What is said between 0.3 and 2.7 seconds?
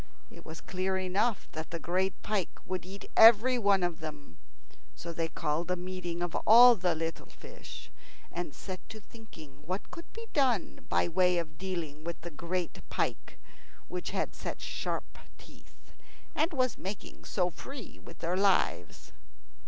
It was clear enough that the great pike